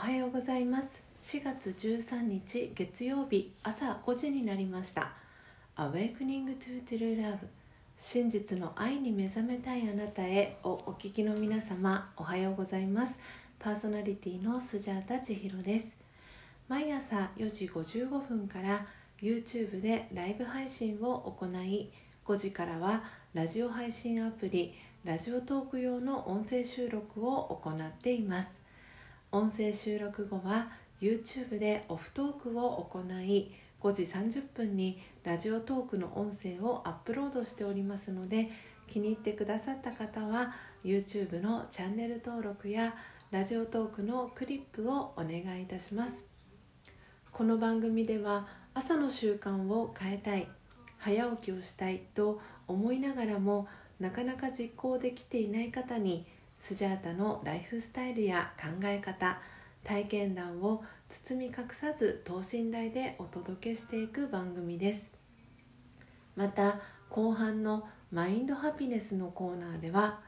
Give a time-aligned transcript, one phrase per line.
[0.00, 1.02] はようございます。
[1.18, 5.12] 4月13日月曜日朝5時になりました。
[5.76, 7.36] Awakening to True Love
[7.98, 13.18] 真実の愛に目覚めたいあなたへをお聞きの皆様おはようございます。
[13.58, 15.94] パーソナリティのスジャータ千尋です。
[16.66, 18.86] 毎朝4時55分から
[19.20, 21.90] YouTube でライブ配信を行い
[22.24, 23.04] 5時からは
[23.34, 24.72] ラジオ配信アプリ
[25.04, 28.59] ラジオトーク用の音声収録を行っています。
[29.32, 38.50] 音声収録後は YouTube でオフトークを行い5時30分にラジオトークの音声をアップロードしておりますので
[38.88, 42.96] 気に入ってくださった方は YouTube のチャンネル登録や
[43.30, 46.24] ラジオトークのクリップをお願いいたします。
[47.30, 50.48] この番組では朝の習慣を変えたい
[50.98, 53.68] 早起きをしたいと思いながらも
[54.00, 56.26] なかなか実行できていない方に
[56.60, 59.40] スジャータのライフスタイルや考え方
[59.82, 65.10] 体験談を包み隠さず等身大でお届けしていく番組です。
[66.36, 70.20] また後半のマインドハピネスのコーナーでは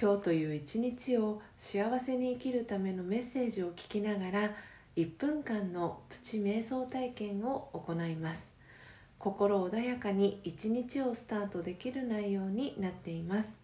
[0.00, 4.50] 今日という一日を幸せに生きるためのメッセージを聞きながら
[4.96, 8.54] 1分間のプチ瞑想体験を行います。
[9.18, 13.63] 心穏やかに一日をスタートできる内容になっています。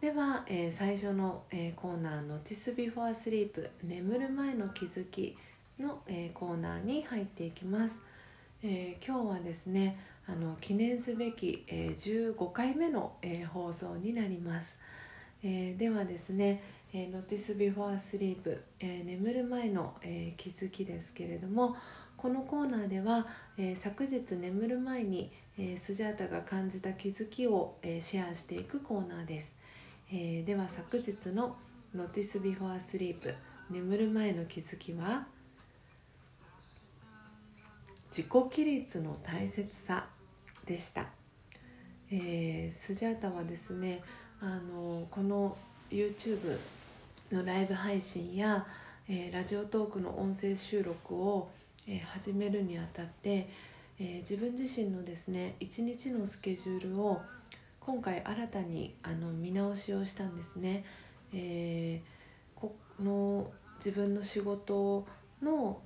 [0.00, 5.36] では、えー、最初の、えー、コーナー「Notice Before Sleep 眠る前の気づき
[5.78, 7.98] の」えー、コーナーに入っていきます、
[8.62, 14.74] え今日はですねあの記念すべき、え15回目の、え放送になります、
[15.42, 16.62] えではですね
[16.94, 21.76] 「え Notice Before Sleep、え眠る前の、え気づき」ですけれども
[22.16, 23.26] このコーナーでは、
[23.58, 29.59] え昨日眠る前に、えスジャータが感じた気づきを、えシェアしていくコーナーです。
[30.12, 31.56] えー、では昨日の
[31.94, 33.32] 「Notice Before Sleep」
[33.70, 35.28] 眠る前の気づきは
[38.08, 40.08] 自己規律の大切さ
[40.66, 41.06] でした、
[42.10, 44.02] えー、スジャータはですね
[44.40, 45.56] あのこの
[45.92, 46.58] YouTube
[47.30, 48.66] のライブ配信や、
[49.08, 51.48] えー、ラジオトークの音声収録を、
[51.86, 53.48] えー、始めるにあたって、
[54.00, 57.22] えー、自分自身のですね一日のスケジュールを
[57.80, 60.84] 今回新たにあの見直しをしたんですね。
[61.32, 65.06] えー、この自分の仕事
[65.42, 65.80] の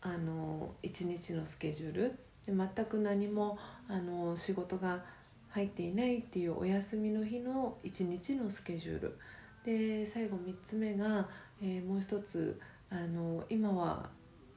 [0.00, 5.04] あの一日のスケジュール全く何もあの仕事が
[5.50, 9.18] 入っていないっていうお休みの日の一日のスケジュール
[9.64, 11.28] で最後3つ目が、
[11.60, 14.08] えー、もう一つあの今は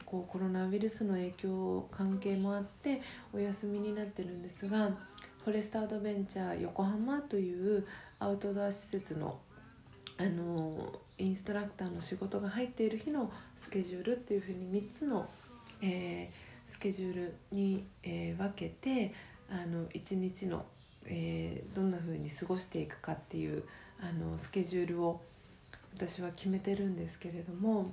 [0.06, 3.02] こうコロナウイルスの影響関係もあって
[3.34, 4.92] お休みになってるんですが
[5.44, 7.86] フォレストアドベンチャー横浜という
[8.20, 9.40] アウトドア施設の
[10.18, 15.28] あのインストラクターの仕事が入っている日のスケジュールっていうふうに3つの、
[15.82, 19.16] えー、スケジュールに、えー、分けて
[19.50, 20.64] あの1日の、
[21.06, 23.64] えー、どんなふうに過ごしていくかっていう
[24.00, 25.22] あのスケジュールを
[25.96, 27.92] 私は決めてるんですけれども、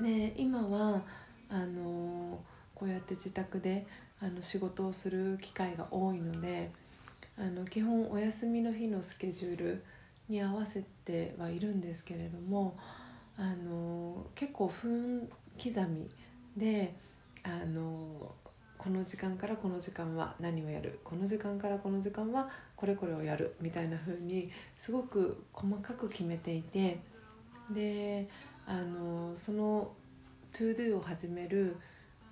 [0.00, 1.02] ね、今は
[1.48, 2.40] あの
[2.74, 3.86] こうやって自宅で
[4.20, 6.70] あの仕事をする機会が多いので
[7.38, 9.84] あの基本お休みの日のスケジュール
[10.28, 12.76] に合わせてはいるんですけれども
[13.36, 15.28] あの結構分
[15.62, 16.08] 刻み
[16.56, 16.94] で
[17.44, 18.34] あの
[18.76, 26.98] この時間からこの時間は何をやるこの時間からこの時間はこれこれをやるみたいな風にすごく細かく決めていて
[27.70, 28.28] で
[28.66, 29.92] あのその
[30.52, 31.76] ToDo を始める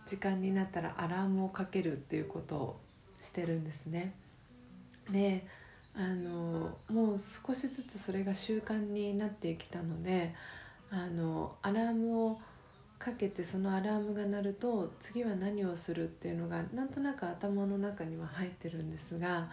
[0.07, 2.81] 時間になったらアラームをかけるっていうことを
[3.21, 4.15] してるんですね。
[5.11, 5.47] で
[5.95, 10.35] あのもう少しずつそれが習慣になってきたので
[10.91, 12.41] あのアラームを
[12.99, 19.49] かけてそのアラームが鳴ると次は何をするっていうのがなんとなく頭の中には入ってるんですが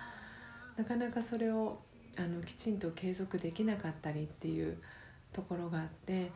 [0.77, 1.79] なかなかそれを
[2.17, 4.77] あのきちんと継続できなかったりっていう
[5.31, 6.31] ところがあって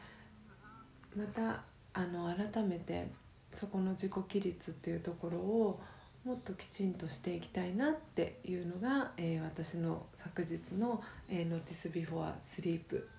[1.16, 3.08] またあの改めて
[3.58, 5.80] そこの自己規律っていうところを
[6.24, 13.10] もっときちんとしていきたいなっていうのが、えー、私の昨日の、えー、 notice before sleep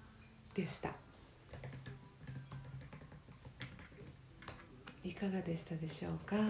[0.54, 0.92] でした
[5.04, 6.42] いかがでしたでしょうかは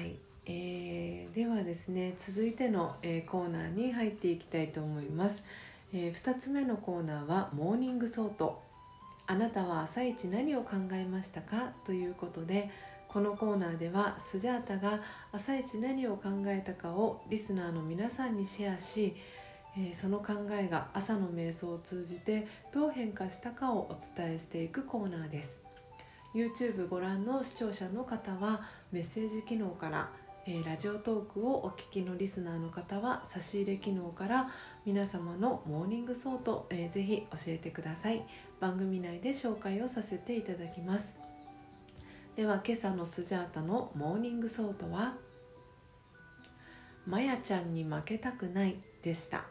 [0.00, 5.42] い、えー、ではですね続いての、えー、コーナーに入っていきたいと思います、
[5.92, 8.64] えー、2つ目のコーナーは Morning Thought
[9.28, 11.72] あなたは朝一何を考えましたか？
[11.84, 12.70] ということで
[13.08, 15.00] このコーナーではスジャータが
[15.32, 19.16] 朝一何を考えたかをリスナーの皆さんにシェアし、
[19.76, 25.58] えその考えが朝の瞑想を通じてどう変化したかをお伝えしていくコーナーです。
[26.34, 28.60] YouTube ご覧の視聴者の方は
[28.92, 30.10] メッセージ機能から
[30.48, 34.48] えラジオトークをお聞きのリスナーの方は差し入れ機能から
[34.84, 38.24] 皆様の Morning Thought、えー、ぜひ教えてください。
[38.60, 41.16] 番組内で紹介をさせていただきます。
[42.36, 45.16] では今朝のスジャータの Morning Thought は
[47.06, 49.46] 「まやちゃんに負けたくない」でした、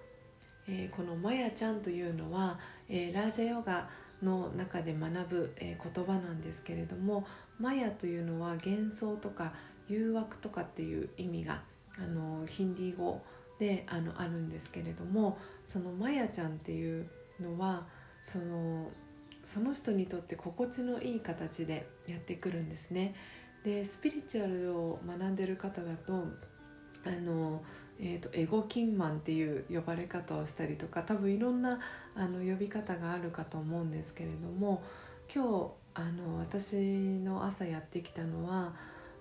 [0.68, 2.58] えー、この「まやちゃん」というのは、
[2.88, 3.90] えー、ラージャヨガ
[4.22, 7.28] の中で学ぶ、え言葉なんですけれども
[7.60, 9.54] マヤというのは幻想とか
[9.88, 11.62] 誘惑とかっていう意味が
[11.98, 13.22] あのヒンディー語
[13.60, 17.08] であのあるんですけれどもそのマヤちゃんっていう
[17.40, 17.86] のは
[18.26, 18.90] その
[19.44, 23.16] その人にとって心地のいい形でやってくるんですね。
[23.64, 26.28] でスピリチュアルを学んでる方だと
[27.04, 27.64] あの、
[28.00, 31.80] えーと、エゴキンマンっていう呼ばれ方をしたりとか多分いろんな
[32.16, 34.84] あの呼び方があるかと思うんですけれども
[35.34, 38.74] 今日あの私の朝やってきたのは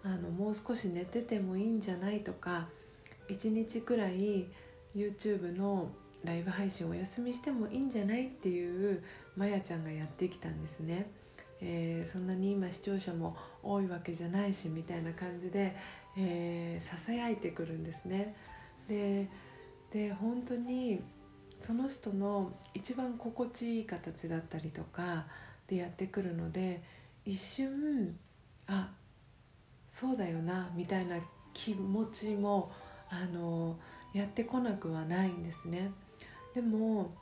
[0.05, 2.69] あのもう少し寝ててもいいんじゃないとか
[3.29, 4.47] 1日くらい
[4.95, 5.89] YouTube の
[6.25, 9.03] ライブ配信お休みしてもいいんじゃないっていう
[9.37, 11.11] まやちゃんがやってきたんですね、
[11.61, 15.75] えー、そんなに今視聴者も多いわけじゃないしみたいな感じで
[16.81, 18.37] ささやいてくるんですね。
[18.89, 19.29] で
[19.91, 21.03] で本当に
[21.61, 25.27] その人の一番心地いい形だったりとか
[25.67, 26.83] でやってくるので
[27.25, 28.19] 一瞬
[28.67, 28.91] あ
[29.95, 31.17] そうだよなみたいな
[31.53, 32.73] 気持ちも
[33.09, 33.79] あの
[34.13, 35.93] やってこなくはないんですね。
[36.53, 37.15] でも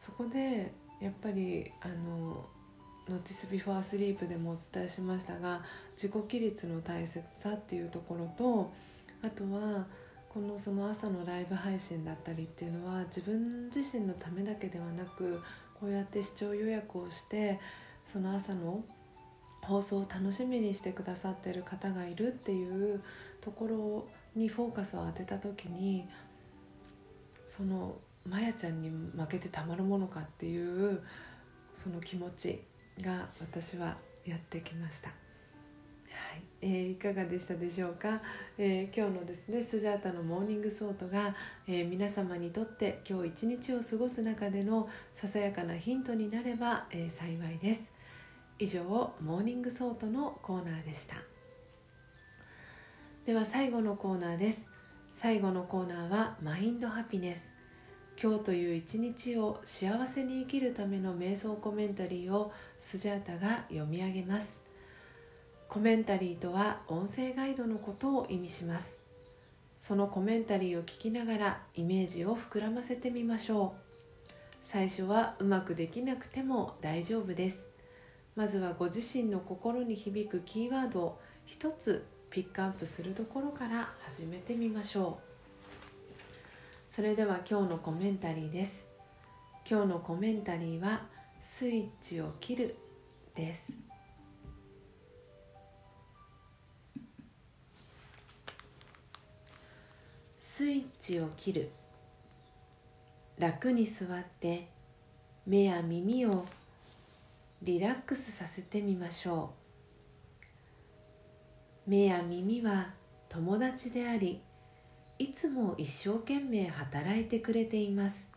[0.00, 2.46] そこでやっぱりあの
[3.08, 5.62] 「ノーティス・ビフォー・スリープ」でもお伝えしましたが
[5.94, 8.72] 自己規律の大切さっていうところと
[9.22, 9.86] あとは
[10.28, 15.42] このその朝のライブ配信だったりっていうのは自分自身のためだけではなく
[15.80, 17.58] こうやって視聴予約をして
[18.06, 18.84] その朝の
[19.62, 23.02] 放送を楽しみにしてくださってる方がいるっていう
[23.40, 26.08] ところにフォーカスを当てた時に
[27.46, 27.96] その
[28.28, 31.02] まやちゃんに負けてたまるものかっていう
[31.74, 32.60] その気持ち
[33.02, 35.08] が私はやってきました。
[35.08, 35.14] は
[36.36, 38.20] いえー、いかがでしたでしょうか、
[38.58, 41.34] えー、今日のですねスジャータの Morning Thought が、
[41.66, 47.99] えー、皆様にとって今日一日を過ごす中でのささやかなヒントになれば、え幸いです。
[48.60, 48.82] 以上
[49.22, 51.16] Morning Thought のコーナーでした。
[53.24, 54.68] では最後のコーナーです。
[55.14, 57.54] 最後のコーナーは Mind Happiness。
[58.22, 64.58] 今日という一日を幸せに生きるための瞑想コメンタリーをスジャータが読み上げます。
[65.66, 68.90] コメンタリーとは音声ガイドのことを意味します。
[69.80, 73.80] そのコメンタリーを聞きながらイメージを膨らませてみましょう。
[74.62, 77.69] 最初はうまくできなくても大丈夫です。
[78.40, 85.18] まずはご自身の心に響くキーワードを一つピックアップするところから始めてみましょ
[86.90, 86.94] う。
[86.94, 88.88] それでは今日のコメンタリーです。
[89.70, 91.02] 今日のコメンタリーは
[91.42, 92.76] スイッチを切る
[93.34, 93.74] です。
[100.38, 101.70] スイッチを切る。
[103.38, 104.66] 楽に座って
[105.46, 106.46] 目や耳を
[107.62, 109.52] リラックスさせてみましょ
[111.86, 111.90] う。
[111.90, 112.94] 目や耳は
[113.28, 114.40] 友達であり
[115.18, 118.30] いつも一生懸命働いてくれています。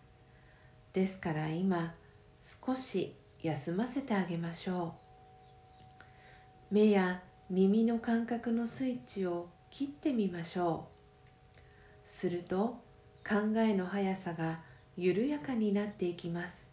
[0.92, 1.96] ですから今
[2.42, 4.96] 少し休ませてあげましょ
[6.72, 6.74] う。
[6.74, 10.90] 目や耳の感覚のスイッチを切ってみましょ
[11.56, 11.60] う。
[12.06, 12.82] すると
[13.26, 14.60] 考えの速さが
[14.98, 16.68] 緩やかになっていきます。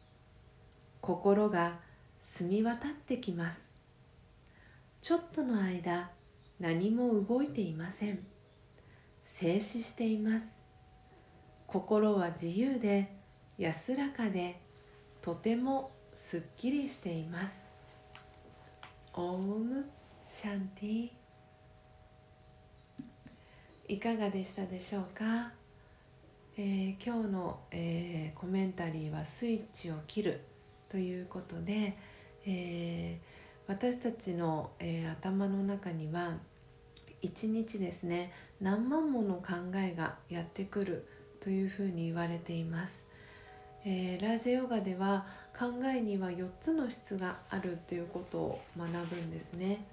[1.00, 1.78] 心が
[2.22, 3.60] 澄み渡ってきます。
[5.00, 6.10] ちょっとの間
[6.58, 8.20] 何も動いていません。
[9.24, 10.46] 静止しています。
[11.66, 13.16] 心は自由で
[13.56, 14.60] 安らかで
[15.22, 17.60] とてもすっきりしています。
[19.14, 19.84] オーム
[20.24, 21.10] シャンティ。
[23.88, 25.52] いかがでしたでしょうか、
[26.56, 30.40] えー、今日の、えー、コメンタリーは「スイッチを切る」
[30.90, 31.96] ということで、
[32.46, 36.34] えー、私たちの、えー、頭の中には
[37.22, 41.06] 1日ですね何万もの考えがやってくる
[41.40, 43.04] というふうに言われています、
[43.84, 45.26] えー、ラージヨガでは
[45.58, 49.84] 考えには4つの質があるということを学ぶんですね。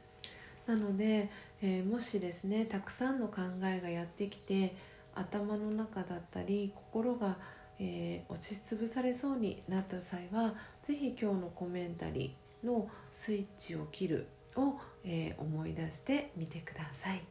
[0.65, 1.29] なので、
[1.61, 4.75] えー、もしですねたくさんの考えがやってきて
[5.15, 7.37] 頭の中だったり心が、
[7.79, 17.21] えー、落ちつぶされそうになった際は是非今日のコメンタリーのスイッチを切るを、えー、思い出してみてください、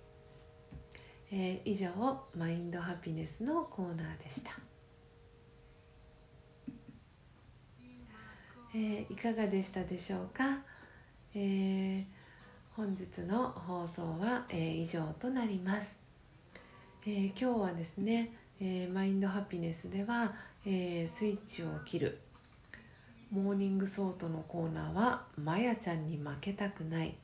[1.32, 1.90] えー、以上
[2.36, 4.52] マインドハピネスのコーナーでした、
[8.74, 10.60] えー、いかがでしたでしょうか、
[11.34, 12.06] え
[12.76, 15.98] 本日の放送は、え以上となります、
[17.06, 20.34] え今日はですね、え Mind Happiness では、
[20.64, 22.18] えスイッチを切る。
[23.30, 27.14] Morning Thought のコーナーは「まやちゃんに負けたくない」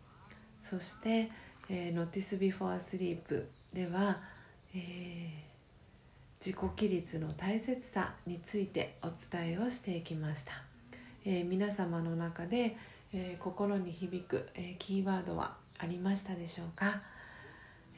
[0.61, 1.31] そして
[1.71, 4.21] 「えー、Notice Before Sleep」では、
[4.75, 10.53] えー、自己規律の大切さについてお伝えをしていきました、
[11.25, 12.77] えー、皆様の中で、
[13.13, 17.03] えー、心に響く、えー、キーワードはありましたでしょうか、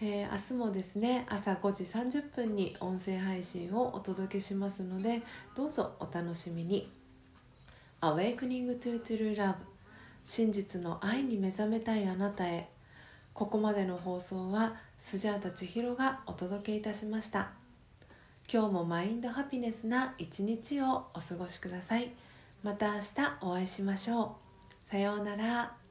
[0.01, 5.23] えー、明日もですね朝5時30分に音声配信をお届けしますので
[5.57, 6.91] どうぞお楽しみに。
[8.01, 9.55] Awakening to True Love
[10.25, 12.69] 真実の愛に目覚めたいあなたへ。
[13.33, 17.51] ここまでの放送はスジャータ千尋がお届けいたしました。
[18.53, 22.11] 今日もマインドハピネスな一日をお過ごしください。
[22.63, 23.07] また明日
[23.41, 24.37] お会いしましょ
[24.87, 24.89] う。
[24.89, 25.84] さようなら。